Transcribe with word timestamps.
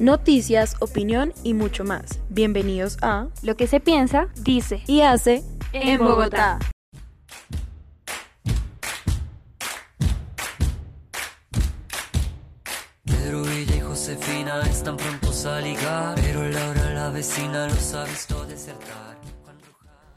Noticias, 0.00 0.76
opinión 0.78 1.34
y 1.42 1.54
mucho 1.54 1.82
más. 1.82 2.20
Bienvenidos 2.28 2.98
a 3.02 3.26
Lo 3.42 3.56
que 3.56 3.66
se 3.66 3.80
piensa, 3.80 4.28
dice 4.36 4.80
y 4.86 5.00
hace 5.00 5.42
en 5.72 5.98
Bogotá. 5.98 6.60
Pedro 13.04 13.42
Villa 13.42 13.74
y 13.74 13.80
Josefina 13.80 14.60
están 14.70 14.96
prontos 14.96 15.44
a 15.46 15.60
ligar, 15.60 16.14
pero 16.14 16.48
Laura 16.48 16.94
la 16.94 17.10
vecina 17.10 17.66
los 17.66 17.92
ha 17.94 18.04
visto 18.04 18.44
desertar. 18.44 19.18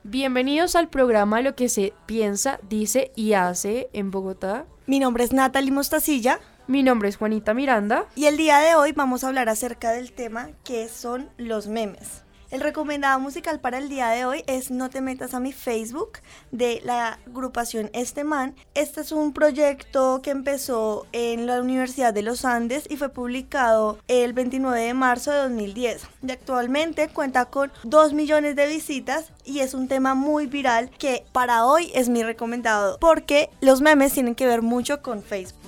Bienvenidos 0.04 0.76
al 0.76 0.90
programa 0.90 1.42
Lo 1.42 1.56
que 1.56 1.70
se 1.70 1.94
piensa, 2.06 2.60
dice 2.70 3.12
y 3.16 3.34
hace 3.34 3.90
en 3.94 4.12
Bogotá. 4.12 4.68
Mi 4.86 5.00
nombre 5.00 5.24
es 5.24 5.34
Natalie 5.34 5.72
Mostacilla 5.72 6.40
Mi 6.72 6.84
nombre 6.84 7.10
es 7.10 7.18
Juanita 7.18 7.54
Miranda. 7.54 8.06
y 8.16 8.28
el 8.28 8.38
día 8.38 8.60
de 8.60 8.76
hoy 8.76 8.94
vamos 8.94 9.26
a 9.26 9.28
hablar 9.28 9.50
acerca 9.50 9.92
del 9.92 10.14
tema 10.14 10.52
que 10.64 10.88
son 10.88 11.30
los 11.36 11.68
memes. 11.68 12.24
El 12.50 12.62
recomendado 12.62 13.20
musical 13.20 13.60
para 13.60 13.78
el 13.78 13.90
día 13.90 14.08
de 14.08 14.24
hoy 14.24 14.46
es 14.48 14.72
No 14.72 14.90
te 14.90 15.02
metas 15.02 15.34
a 15.34 15.42
mi 15.42 15.52
Facebook 15.52 16.20
de 16.52 16.80
la 16.86 17.20
agrupación 17.28 17.90
Este 17.92 18.24
Man. 18.24 18.56
Este 18.74 19.02
es 19.02 19.12
un 19.12 19.34
proyecto 19.34 20.22
que 20.24 20.32
empezó 20.32 21.08
en 21.12 21.46
la 21.46 21.60
Universidad 21.60 22.14
de 22.14 22.22
los 22.22 22.46
Andes 22.46 22.86
y 22.90 22.96
fue 22.96 23.10
publicado 23.10 23.98
el 24.08 24.32
29 24.32 24.80
de 24.80 24.94
marzo 24.94 25.32
de 25.32 25.40
2010. 25.40 26.04
Y 26.26 26.32
actualmente 26.32 27.10
cuenta 27.10 27.48
con 27.48 27.70
2 27.84 28.14
millones 28.14 28.56
de 28.56 28.68
visitas 28.68 29.34
y 29.44 29.60
es 29.60 29.74
un 29.74 29.90
tema 29.90 30.16
muy 30.16 30.48
viral 30.48 30.90
que 30.90 31.26
para 31.34 31.66
hoy 31.66 31.92
es 31.94 32.08
mi 32.08 32.24
recomendado 32.24 32.98
porque 33.02 33.50
los 33.60 33.82
memes 33.82 34.14
tienen 34.14 34.36
que 34.36 34.48
ver 34.48 34.62
mucho 34.62 35.02
con 35.02 35.22
Facebook. 35.22 35.60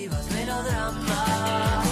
Escribas 0.00 0.30
melodramas, 0.30 1.86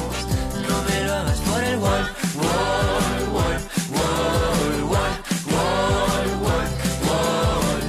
no 0.66 0.82
me 0.82 1.04
lo 1.04 1.12
hagas 1.12 1.40
por 1.40 1.62
el 1.62 1.78
wall, 1.78 2.08
wall, 2.36 3.28
wall, 3.34 3.60
wall, 3.92 4.88
wall, 4.88 5.12
wall, 5.52 6.28
wall, 6.40 6.68
wall. 7.04 7.84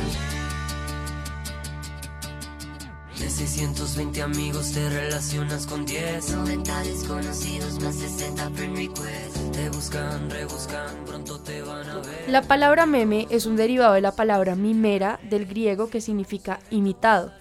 De 3.17 3.29
620 3.29 4.21
amigos 4.21 4.73
te 4.73 4.89
relacionas 4.89 5.65
con 5.65 5.85
10 5.85 6.31
90 6.31 6.83
desconocidos 6.83 7.79
más 7.79 7.95
60 7.95 8.49
friend 8.49 8.75
requests 8.75 9.51
Te 9.53 9.69
buscan, 9.69 10.29
rebuscan, 10.29 11.05
pronto 11.05 11.39
te 11.39 11.61
van 11.61 11.89
a 11.89 11.95
ver 11.95 12.25
La 12.27 12.41
palabra 12.41 12.85
meme 12.85 13.25
es 13.29 13.45
un 13.45 13.55
derivado 13.55 13.93
de 13.93 14.01
la 14.01 14.11
palabra 14.11 14.55
mimera 14.55 15.17
del 15.29 15.45
griego 15.45 15.89
que 15.89 16.01
significa 16.01 16.59
imitado. 16.71 17.38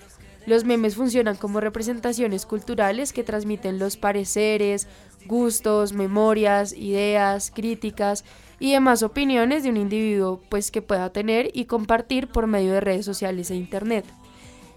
Los 0.49 0.65
memes 0.65 0.97
funcionan 0.97 1.37
como 1.37 1.61
representaciones 1.61 2.47
culturales 2.47 3.13
que 3.13 3.23
transmiten 3.23 3.79
los 3.79 3.99
pareceres, 3.99 4.89
gustos, 5.27 5.93
memorias, 5.93 6.73
ideas, 6.73 7.53
críticas 7.55 8.25
y 8.59 8.73
demás 8.73 9.03
opiniones 9.03 9.63
de 9.63 9.69
un 9.69 9.77
individuo 9.77 10.41
pues 10.49 10.71
que 10.71 10.81
pueda 10.81 11.13
tener 11.13 11.51
y 11.53 11.67
compartir 11.67 12.29
por 12.29 12.47
medio 12.47 12.73
de 12.73 12.81
redes 12.81 13.05
sociales 13.05 13.51
e 13.51 13.57
internet. 13.57 14.07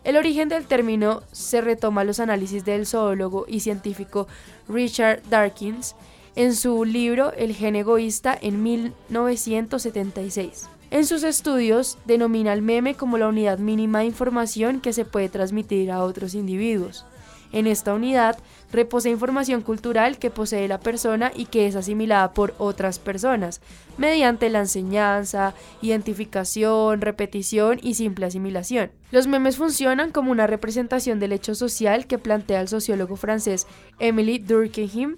El 0.03 0.17
origen 0.17 0.49
del 0.49 0.65
término 0.65 1.23
se 1.31 1.61
retoma 1.61 2.03
los 2.03 2.19
análisis 2.19 2.65
del 2.65 2.85
zoólogo 2.85 3.45
y 3.47 3.61
científico 3.61 4.27
Richard 4.67 5.21
Dawkins 5.29 5.95
en 6.35 6.53
su 6.53 6.83
libro 6.83 7.31
El 7.31 7.55
gen 7.55 7.77
egoísta 7.77 8.37
en 8.41 8.61
1976. 8.61 10.67
En 10.91 11.05
sus 11.05 11.23
estudios 11.23 11.97
denomina 12.03 12.51
el 12.51 12.61
meme 12.61 12.95
como 12.95 13.17
la 13.17 13.29
unidad 13.29 13.59
mínima 13.59 13.99
de 13.99 14.07
información 14.07 14.81
que 14.81 14.91
se 14.91 15.05
puede 15.05 15.29
transmitir 15.29 15.89
a 15.89 16.03
otros 16.03 16.35
individuos. 16.35 17.05
En 17.53 17.65
esta 17.65 17.93
unidad 17.93 18.37
reposa 18.73 19.07
información 19.07 19.61
cultural 19.61 20.17
que 20.17 20.29
posee 20.29 20.67
la 20.67 20.81
persona 20.81 21.31
y 21.33 21.45
que 21.45 21.65
es 21.65 21.77
asimilada 21.77 22.33
por 22.33 22.55
otras 22.57 22.99
personas, 22.99 23.61
mediante 23.97 24.49
la 24.49 24.59
enseñanza, 24.59 25.53
identificación, 25.81 26.99
repetición 26.99 27.79
y 27.81 27.93
simple 27.93 28.25
asimilación. 28.25 28.91
Los 29.11 29.27
memes 29.27 29.55
funcionan 29.55 30.11
como 30.11 30.31
una 30.31 30.45
representación 30.45 31.21
del 31.21 31.31
hecho 31.31 31.55
social 31.55 32.05
que 32.05 32.17
plantea 32.17 32.59
el 32.59 32.67
sociólogo 32.67 33.15
francés 33.15 33.65
Emily 33.99 34.39
Durkheim, 34.39 35.15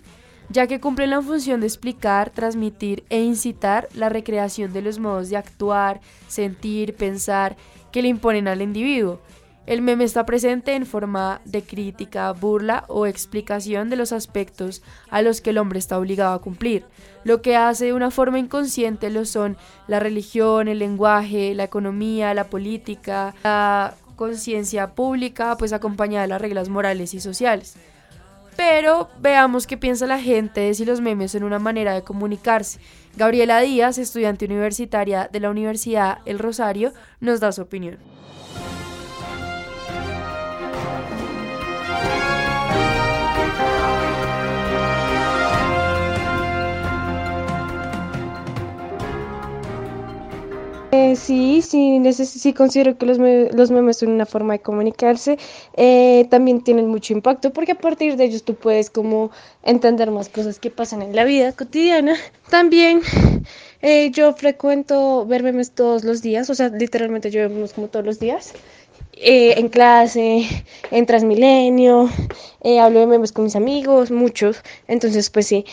ya 0.54 0.68
que 0.68 0.80
cumplen 0.80 1.10
la 1.10 1.22
función 1.22 1.62
de 1.62 1.68
explicar, 1.68 2.30
transmitir 2.30 3.04
e 3.10 3.20
incitar 3.22 3.90
la 3.96 4.10
recreación 4.10 4.72
de 4.72 4.84
los 4.84 5.00
modos 5.00 5.30
de 5.30 5.38
actuar, 5.38 6.00
sentir, 6.28 6.96
pensar 6.96 7.58
que 7.92 8.04
le 8.04 8.08
imponen 8.08 8.48
al 8.48 8.62
individuo. 8.62 9.20
El 9.66 9.82
meme 9.82 10.04
está 10.04 10.28
presente 10.28 10.76
en 10.76 10.86
forma 10.86 11.42
de 11.46 11.64
crítica, 11.64 12.32
burla 12.34 12.86
o 12.88 13.08
explicación 13.08 13.90
de 13.90 13.96
los 13.96 14.12
aspectos 14.12 14.84
a 15.10 15.24
los 15.24 15.42
que 15.42 15.50
el 15.50 15.58
hombre 15.58 15.80
está 15.80 15.98
obligado 15.98 16.36
a 16.36 16.42
cumplir. 16.42 16.86
Lo 17.24 17.42
que 17.42 17.56
hace 17.56 17.86
de 17.86 17.94
una 17.94 18.12
forma 18.12 18.38
inconsciente 18.38 19.10
lo 19.10 19.26
son 19.26 19.58
la 19.88 20.00
religión, 20.00 20.68
el 20.68 20.80
lenguaje, 20.80 21.56
la 21.56 21.64
economía, 21.64 22.34
la 22.36 22.44
política, 22.44 23.34
la 23.44 23.96
conciencia 24.18 24.92
pública, 24.92 25.56
pues 25.58 25.74
acompañada 25.74 26.24
de 26.24 26.28
las 26.28 26.42
reglas 26.42 26.70
morales 26.70 27.16
y 27.16 27.22
sociales. 27.22 27.76
Pero 28.56 29.10
veamos 29.20 29.68
qué 29.68 29.78
piensa 29.78 30.06
la 30.06 30.20
gente 30.20 30.62
de 30.62 30.74
si 30.74 30.86
los 30.86 31.02
memes 31.02 31.32
son 31.32 31.44
una 31.44 31.60
manera 31.60 31.94
de 31.94 32.04
comunicarse. 32.04 32.80
Gabriela 33.16 33.60
Díaz, 33.62 33.98
estudiante 33.98 34.46
universitaria 34.46 35.30
de 35.32 35.40
la 35.40 35.50
Universidad 35.50 36.20
El 36.26 36.40
Rosario, 36.40 36.94
nos 37.20 37.40
da 37.40 37.52
su 37.52 37.62
opinión. 37.62 37.98
Sí, 51.24 51.62
sí, 51.62 52.02
sí 52.14 52.54
considero 52.54 52.98
que 52.98 53.06
los, 53.06 53.18
los 53.18 53.72
memes 53.72 53.98
son 53.98 54.10
una 54.10 54.26
forma 54.26 54.54
de 54.54 54.60
comunicarse. 54.60 55.38
Eh, 55.76 56.28
también 56.30 56.64
tienen 56.64 56.88
mucho 56.88 57.14
impacto 57.14 57.52
porque 57.52 57.74
a 57.74 57.76
partir 57.80 58.16
de 58.18 58.26
ellos 58.26 58.44
tú 58.44 58.56
puedes 58.56 58.90
como 58.90 59.32
entender 59.64 60.12
más 60.12 60.30
cosas 60.30 60.60
que 60.60 60.70
pasan 60.70 61.02
en 61.02 61.16
la 61.16 61.24
vida 61.24 61.52
cotidiana. 61.54 62.16
También 62.50 63.02
eh, 63.82 64.12
yo 64.12 64.34
frecuento 64.34 65.26
ver 65.26 65.44
memes 65.44 65.72
todos 65.72 66.04
los 66.04 66.22
días, 66.22 66.50
o 66.50 66.56
sea, 66.56 66.70
literalmente 66.70 67.32
yo 67.32 67.40
veo 67.42 67.50
memes 67.50 67.74
como 67.74 67.88
todos 67.88 68.06
los 68.06 68.20
días. 68.20 68.54
Eh, 69.16 69.60
en 69.60 69.70
clase, 69.70 70.48
en 70.92 71.06
Transmilenio, 71.06 72.10
eh, 72.62 72.80
hablo 72.80 73.00
de 73.00 73.08
memes 73.08 73.32
con 73.32 73.46
mis 73.46 73.56
amigos, 73.56 74.12
muchos. 74.12 74.64
Entonces, 74.88 75.30
pues 75.30 75.48
sí. 75.48 75.66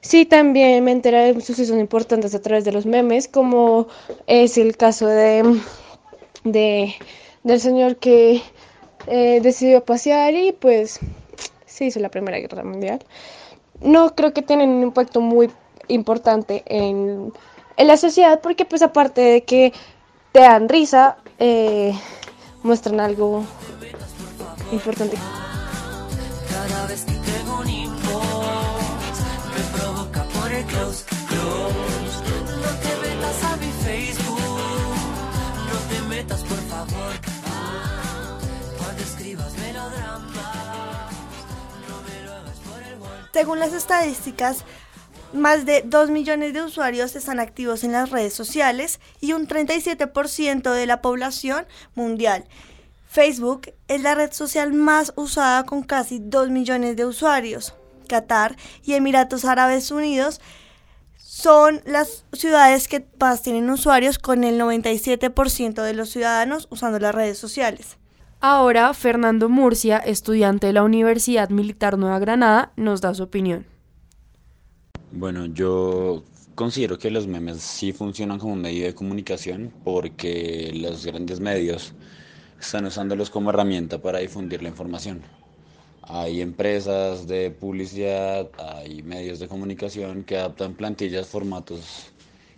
Sí, 0.00 0.24
también 0.24 0.84
me 0.84 0.92
entero 0.92 1.18
de 1.18 1.40
sucesos 1.40 1.76
importantes 1.78 2.34
a 2.34 2.40
través 2.40 2.64
de 2.64 2.72
los 2.72 2.86
memes, 2.86 3.28
como 3.28 3.88
es 4.26 4.58
el 4.58 4.76
caso 4.76 5.06
de, 5.06 5.60
de 6.44 6.94
del 7.42 7.60
señor 7.60 7.96
que 7.96 8.42
eh, 9.06 9.40
decidió 9.42 9.84
pasear 9.84 10.34
y 10.34 10.52
pues 10.52 11.00
se 11.66 11.86
hizo 11.86 12.00
la 12.00 12.10
Primera 12.10 12.38
Guerra 12.38 12.64
Mundial. 12.64 13.00
No 13.80 14.14
creo 14.14 14.32
que 14.32 14.42
tienen 14.42 14.70
un 14.70 14.82
impacto 14.82 15.20
muy 15.20 15.50
importante 15.88 16.62
en, 16.66 17.32
en 17.76 17.86
la 17.86 17.96
sociedad 17.96 18.40
porque 18.40 18.64
pues 18.64 18.82
aparte 18.82 19.20
de 19.20 19.42
que 19.44 19.72
te 20.32 20.40
dan 20.40 20.68
risa, 20.68 21.16
eh, 21.38 21.92
muestran 22.68 23.00
algo 23.00 23.44
importante. 24.72 25.16
Cada 26.50 26.86
vez 26.86 27.02
que 27.06 27.14
tengo 27.14 27.60
un 27.60 27.70
inbox 27.70 29.16
Me 29.54 29.78
provoca 29.78 30.22
por 30.24 30.52
el 30.52 30.64
close, 30.66 31.04
close. 31.28 32.18
No 32.64 32.70
te 32.84 32.92
metas 33.04 33.42
a 33.44 33.56
mi 33.56 33.70
Facebook 33.86 34.38
No 35.70 35.76
te 35.88 35.98
metas 36.14 36.42
por 36.42 36.58
favor 36.72 37.12
Cuando 38.76 39.02
escribas 39.02 39.52
melodramas 39.64 41.12
No 41.88 41.96
me 42.06 42.16
lo 42.26 42.32
hagas 42.34 42.58
por 42.68 42.82
el 42.82 42.98
wall. 43.00 43.30
Según 43.32 43.60
las 43.60 43.72
estadísticas, 43.72 44.64
más 45.32 45.66
de 45.66 45.82
2 45.84 46.10
millones 46.10 46.52
de 46.52 46.62
usuarios 46.62 47.14
están 47.16 47.40
activos 47.40 47.84
en 47.84 47.92
las 47.92 48.10
redes 48.10 48.34
sociales 48.34 49.00
y 49.20 49.32
un 49.32 49.46
37% 49.46 50.72
de 50.72 50.86
la 50.86 51.02
población 51.02 51.66
mundial. 51.94 52.44
Facebook 53.08 53.72
es 53.88 54.02
la 54.02 54.14
red 54.14 54.32
social 54.32 54.72
más 54.72 55.12
usada 55.16 55.64
con 55.64 55.82
casi 55.82 56.18
2 56.20 56.50
millones 56.50 56.96
de 56.96 57.06
usuarios. 57.06 57.74
Qatar 58.06 58.56
y 58.82 58.94
Emiratos 58.94 59.44
Árabes 59.44 59.90
Unidos 59.90 60.40
son 61.16 61.82
las 61.84 62.24
ciudades 62.32 62.88
que 62.88 63.06
más 63.20 63.42
tienen 63.42 63.70
usuarios 63.70 64.18
con 64.18 64.44
el 64.44 64.60
97% 64.60 65.82
de 65.82 65.94
los 65.94 66.10
ciudadanos 66.10 66.68
usando 66.70 66.98
las 66.98 67.14
redes 67.14 67.38
sociales. 67.38 67.98
Ahora, 68.40 68.94
Fernando 68.94 69.48
Murcia, 69.48 69.98
estudiante 69.98 70.68
de 70.68 70.72
la 70.72 70.84
Universidad 70.84 71.50
Militar 71.50 71.98
Nueva 71.98 72.18
Granada, 72.18 72.72
nos 72.76 73.00
da 73.00 73.14
su 73.14 73.24
opinión. 73.24 73.66
Bueno, 75.10 75.46
yo 75.46 76.24
considero 76.54 76.98
que 76.98 77.10
los 77.10 77.26
memes 77.26 77.62
sí 77.62 77.92
funcionan 77.92 78.38
como 78.38 78.56
medio 78.56 78.84
de 78.86 78.94
comunicación 78.94 79.72
porque 79.82 80.70
los 80.74 81.04
grandes 81.06 81.40
medios 81.40 81.94
están 82.60 82.84
usándolos 82.86 83.30
como 83.30 83.50
herramienta 83.50 84.02
para 84.02 84.18
difundir 84.18 84.62
la 84.62 84.68
información. 84.68 85.22
Hay 86.02 86.40
empresas 86.42 87.26
de 87.26 87.50
publicidad, 87.50 88.50
hay 88.58 89.02
medios 89.02 89.38
de 89.38 89.48
comunicación 89.48 90.24
que 90.24 90.36
adaptan 90.36 90.74
plantillas, 90.74 91.28
formatos 91.28 92.12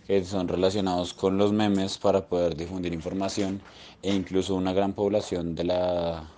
que 0.05 0.23
son 0.25 0.47
relacionados 0.47 1.13
con 1.13 1.37
los 1.37 1.53
memes 1.53 1.97
para 1.97 2.27
poder 2.27 2.55
difundir 2.57 2.93
información 2.93 3.61
e 4.01 4.13
incluso 4.13 4.55
una 4.55 4.73
gran 4.73 4.93
población 4.93 5.55
de 5.55 5.63
la 5.65 6.29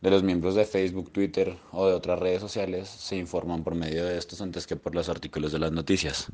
de 0.00 0.10
los 0.10 0.22
miembros 0.22 0.54
de 0.54 0.64
Facebook, 0.64 1.10
Twitter 1.10 1.56
o 1.72 1.86
de 1.88 1.94
otras 1.94 2.18
redes 2.18 2.40
sociales 2.40 2.88
se 2.88 3.16
informan 3.16 3.64
por 3.64 3.74
medio 3.74 4.04
de 4.04 4.18
estos 4.18 4.40
antes 4.40 4.66
que 4.66 4.76
por 4.76 4.94
los 4.94 5.08
artículos 5.08 5.52
de 5.52 5.58
las 5.58 5.72
noticias. 5.72 6.30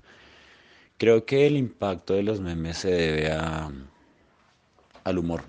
Creo 0.99 1.25
que 1.27 1.47
el 1.47 1.57
impacto 1.57 2.15
de 2.15 2.23
los 2.23 2.41
memes 2.41 2.79
se 2.79 2.91
debe 2.91 3.33
a, 3.33 3.71
al 5.05 5.19
humor, 5.19 5.45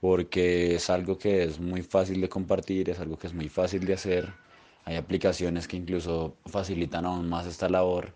porque 0.00 0.74
es 0.76 0.90
algo 0.90 1.18
que 1.18 1.44
es 1.44 1.60
muy 1.60 1.82
fácil 1.82 2.20
de 2.20 2.28
compartir, 2.28 2.90
es 2.90 3.00
algo 3.00 3.18
que 3.18 3.26
es 3.26 3.34
muy 3.34 3.48
fácil 3.48 3.84
de 3.86 3.94
hacer. 3.94 4.32
Hay 4.84 4.96
aplicaciones 4.96 5.66
que 5.68 5.76
incluso 5.76 6.36
facilitan 6.46 7.06
aún 7.06 7.28
más 7.28 7.46
esta 7.46 7.68
labor 7.68 8.12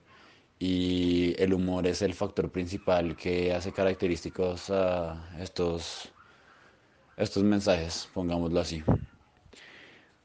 y 0.58 1.34
el 1.40 1.54
humor 1.54 1.86
es 1.86 2.02
el 2.02 2.14
factor 2.14 2.50
principal 2.50 3.16
que 3.16 3.54
hace 3.54 3.72
característicos 3.72 4.70
a 4.70 5.30
estos 5.40 6.12
estos 7.18 7.42
mensajes, 7.42 8.08
pongámoslo 8.14 8.60
así. 8.60 8.82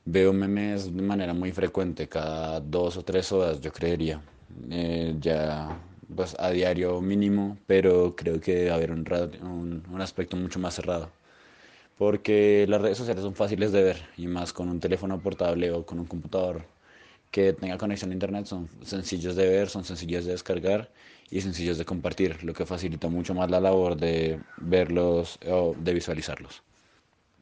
Veo 0.06 0.34
memes 0.34 0.94
de 0.96 1.02
manera 1.02 1.34
muy 1.34 1.52
frecuente, 1.52 2.08
cada 2.08 2.60
dos 2.60 2.98
o 2.98 3.04
tres 3.04 3.32
horas, 3.32 3.62
yo 3.62 3.72
creería. 3.72 4.22
Eh, 4.70 5.16
ya 5.20 5.80
pues, 6.16 6.36
a 6.40 6.50
diario 6.52 7.02
mínimo, 7.02 7.58
pero 7.68 8.16
creo 8.16 8.40
que 8.40 8.56
debe 8.56 8.72
haber 8.72 8.92
un, 8.92 9.06
un, 9.42 9.84
un 9.92 10.02
aspecto 10.02 10.36
mucho 10.38 10.60
más 10.60 10.76
cerrado. 10.76 11.10
Porque 11.98 12.66
las 12.68 12.82
redes 12.82 12.98
sociales 12.98 13.24
son 13.24 13.36
fáciles 13.36 13.72
de 13.72 13.84
ver, 13.84 13.98
y 14.18 14.28
más 14.28 14.54
con 14.54 14.70
un 14.70 14.80
teléfono 14.80 15.20
portable 15.22 15.72
o 15.72 15.86
con 15.86 16.00
un 16.00 16.06
computador 16.06 16.64
que 17.32 17.54
tenga 17.54 17.78
conexión 17.78 18.12
a 18.12 18.14
internet, 18.14 18.46
son 18.46 18.70
sencillos 18.84 19.36
de 19.36 19.48
ver, 19.48 19.70
son 19.70 19.86
sencillos 19.86 20.26
de 20.26 20.32
descargar 20.34 20.90
y 21.32 21.42
sencillos 21.42 21.78
de 21.78 21.86
compartir, 21.86 22.44
lo 22.44 22.54
que 22.54 22.66
facilita 22.66 23.08
mucho 23.10 23.34
más 23.34 23.50
la 23.50 23.60
labor 23.60 23.98
de 23.98 24.40
verlos 24.58 25.40
o 25.48 25.76
de 25.80 25.94
visualizarlos. 25.94 26.62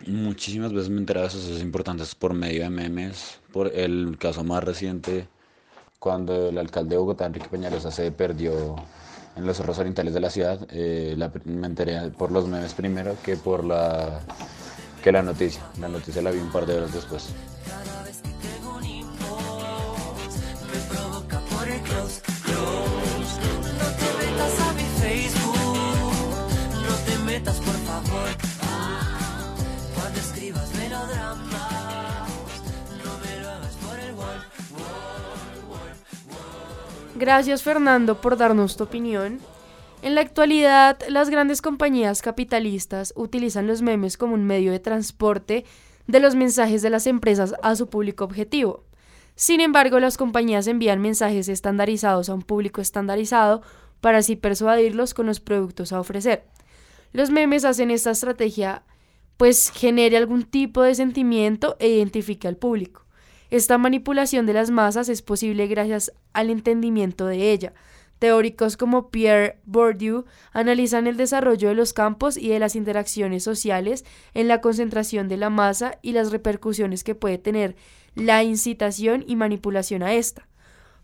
Muchísimas 0.07 0.73
veces 0.73 0.89
me 0.89 0.97
he 0.97 0.99
enterado 0.99 1.27
de 1.27 1.31
sucesos 1.31 1.61
importantes 1.61 2.15
por 2.15 2.33
medio 2.33 2.63
de 2.63 2.69
memes. 2.69 3.39
Por 3.51 3.67
el 3.75 4.17
caso 4.19 4.43
más 4.43 4.63
reciente, 4.63 5.27
cuando 5.99 6.49
el 6.49 6.57
alcalde 6.57 6.91
de 6.91 6.97
Bogotá, 6.97 7.25
Enrique 7.25 7.47
Peñalosa, 7.49 7.91
se 7.91 8.11
perdió 8.11 8.75
en 9.35 9.45
los 9.45 9.57
cerros 9.57 9.77
orientales 9.79 10.13
de 10.13 10.19
la 10.19 10.29
ciudad, 10.29 10.67
eh, 10.71 11.15
me 11.45 11.67
enteré 11.67 12.09
por 12.09 12.31
los 12.31 12.47
memes 12.47 12.73
primero 12.73 13.15
que 13.23 13.37
por 13.37 13.63
la, 13.63 14.21
que 15.03 15.11
la 15.11 15.21
noticia. 15.21 15.61
La 15.79 15.87
noticia 15.87 16.21
la 16.21 16.31
vi 16.31 16.39
un 16.39 16.51
par 16.51 16.65
de 16.65 16.75
horas 16.75 16.93
después. 16.93 17.29
Gracias 37.21 37.61
Fernando 37.61 38.19
por 38.19 38.35
darnos 38.35 38.77
tu 38.77 38.85
opinión. 38.85 39.37
En 40.01 40.15
la 40.15 40.21
actualidad, 40.21 40.97
las 41.07 41.29
grandes 41.29 41.61
compañías 41.61 42.23
capitalistas 42.23 43.13
utilizan 43.15 43.67
los 43.67 43.83
memes 43.83 44.17
como 44.17 44.33
un 44.33 44.43
medio 44.43 44.71
de 44.71 44.79
transporte 44.79 45.63
de 46.07 46.19
los 46.19 46.33
mensajes 46.33 46.81
de 46.81 46.89
las 46.89 47.05
empresas 47.05 47.53
a 47.61 47.75
su 47.75 47.89
público 47.89 48.23
objetivo. 48.23 48.85
Sin 49.35 49.61
embargo, 49.61 49.99
las 49.99 50.17
compañías 50.17 50.65
envían 50.65 50.99
mensajes 50.99 51.47
estandarizados 51.47 52.27
a 52.27 52.33
un 52.33 52.41
público 52.41 52.81
estandarizado 52.81 53.61
para 54.01 54.17
así 54.17 54.35
persuadirlos 54.35 55.13
con 55.13 55.27
los 55.27 55.39
productos 55.39 55.93
a 55.93 55.99
ofrecer. 55.99 56.45
Los 57.13 57.29
memes 57.29 57.65
hacen 57.65 57.91
esta 57.91 58.09
estrategia 58.09 58.81
pues 59.37 59.69
genere 59.69 60.17
algún 60.17 60.41
tipo 60.41 60.81
de 60.81 60.95
sentimiento 60.95 61.77
e 61.79 61.87
identifique 61.87 62.47
al 62.47 62.57
público. 62.57 63.05
Esta 63.51 63.77
manipulación 63.77 64.45
de 64.45 64.53
las 64.53 64.71
masas 64.71 65.09
es 65.09 65.21
posible 65.21 65.67
gracias 65.67 66.13
al 66.31 66.49
entendimiento 66.49 67.25
de 67.25 67.51
ella. 67.51 67.73
Teóricos 68.17 68.77
como 68.77 69.09
Pierre 69.09 69.59
Bourdieu 69.65 70.23
analizan 70.53 71.05
el 71.05 71.17
desarrollo 71.17 71.67
de 71.67 71.75
los 71.75 71.91
campos 71.91 72.37
y 72.37 72.47
de 72.47 72.59
las 72.59 72.77
interacciones 72.77 73.43
sociales 73.43 74.05
en 74.33 74.47
la 74.47 74.61
concentración 74.61 75.27
de 75.27 75.35
la 75.35 75.49
masa 75.49 75.99
y 76.01 76.13
las 76.13 76.31
repercusiones 76.31 77.03
que 77.03 77.13
puede 77.13 77.37
tener 77.39 77.75
la 78.15 78.41
incitación 78.41 79.25
y 79.27 79.35
manipulación 79.35 80.01
a 80.01 80.13
esta. 80.13 80.47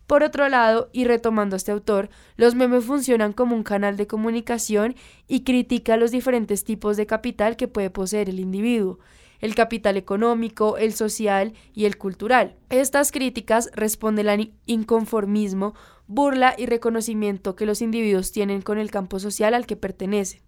Por 0.06 0.24
otro 0.24 0.48
lado, 0.48 0.90
y 0.94 1.04
retomando 1.04 1.56
a 1.56 1.58
este 1.58 1.74
autor, 1.74 2.10
los 2.38 2.56
memes 2.56 2.86
funcionan 2.86 3.34
como 3.34 3.58
un 3.58 3.64
canal 3.64 3.98
de 3.98 4.08
comunicación 4.08 4.96
y 5.28 5.44
critica 5.44 5.98
los 5.98 6.12
diferentes 6.12 6.64
tipos 6.64 6.96
de 6.96 7.08
capital 7.08 7.58
que 7.58 7.68
puede 7.68 7.90
poseer 7.90 8.30
el 8.30 8.40
individuo, 8.40 9.00
el 9.42 9.56
capital 9.56 9.98
económico, 9.98 10.78
el 10.78 10.94
social 10.94 11.54
y 11.74 11.86
el 11.86 11.98
cultural. 11.98 12.56
Estas 12.70 13.12
críticas 13.12 13.70
responden 13.74 14.30
al 14.30 14.52
inconformismo, 14.66 15.74
burla 16.08 16.56
y 16.58 16.66
reconocimiento 16.66 17.56
que 17.56 17.66
los 17.66 17.82
individuos 17.82 18.32
tienen 18.32 18.62
con 18.62 18.78
el 18.78 18.92
campo 18.92 19.20
social 19.20 19.54
al 19.54 19.66
que 19.66 19.76
pertenecen, 19.76 20.42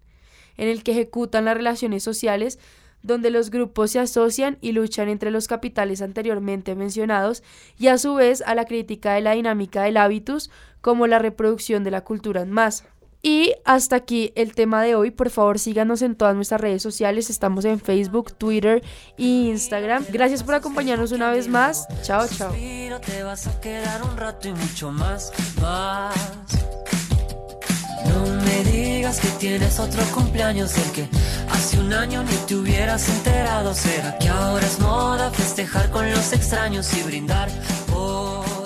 en 0.56 0.68
el 0.68 0.82
que 0.82 0.92
ejecutan 0.92 1.44
las 1.44 1.56
relaciones 1.56 2.02
sociales 2.02 2.58
donde 3.02 3.30
los 3.30 3.50
grupos 3.50 3.92
se 3.92 3.98
asocian 3.98 4.58
y 4.60 4.72
luchan 4.72 5.08
entre 5.08 5.30
los 5.30 5.48
capitales 5.48 6.02
anteriormente 6.02 6.74
mencionados 6.74 7.42
y 7.78 7.88
a 7.88 7.98
su 7.98 8.14
vez 8.14 8.42
a 8.42 8.54
la 8.54 8.66
crítica 8.66 9.14
de 9.14 9.22
la 9.22 9.32
dinámica 9.32 9.82
del 9.82 9.96
hábitus 9.96 10.50
como 10.80 11.06
la 11.06 11.18
reproducción 11.18 11.84
de 11.84 11.90
la 11.90 12.04
cultura 12.04 12.42
en 12.42 12.50
masa. 12.50 12.86
Y 13.22 13.54
hasta 13.64 13.96
aquí 13.96 14.32
el 14.34 14.54
tema 14.54 14.82
de 14.82 14.94
hoy. 14.94 15.10
Por 15.10 15.30
favor, 15.30 15.58
síganos 15.58 16.00
en 16.02 16.14
todas 16.14 16.34
nuestras 16.34 16.60
redes 16.60 16.82
sociales. 16.82 17.28
Estamos 17.28 17.64
en 17.64 17.78
Facebook, 17.80 18.32
Twitter 18.32 18.82
e 19.18 19.22
Instagram. 19.22 20.06
Gracias 20.10 20.42
por 20.42 20.54
acompañarnos 20.54 21.12
una 21.12 21.30
vez 21.30 21.46
más. 21.48 21.86
Chao, 22.02 22.26
chao. 22.28 22.52
Te 22.52 23.22
vas 23.22 23.46
a 23.46 23.60
quedar 23.60 24.02
un 24.02 24.16
rato 24.16 24.48
y 24.48 24.52
mucho 24.52 24.90
más. 24.90 25.32
No 28.06 28.26
me 28.44 28.64
digas 28.70 29.20
que 29.20 29.28
tienes 29.38 29.78
otro 29.78 30.02
cumpleaños 30.14 30.74
del 30.74 30.90
que 30.92 31.08
hace 31.50 31.78
un 31.78 31.92
año 31.92 32.22
ni 32.22 32.34
te 32.46 32.56
hubieras 32.56 33.08
enterado. 33.08 33.74
¿Será 33.74 34.18
que 34.18 34.28
ahora 34.28 34.66
es 34.66 34.78
moda 34.80 35.30
festejar 35.30 35.90
con 35.90 36.10
los 36.10 36.32
extraños 36.32 36.92
y 36.94 37.02
brindar 37.02 37.48
por 37.90 38.59